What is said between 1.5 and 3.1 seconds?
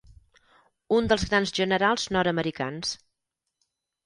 generals nord-americans.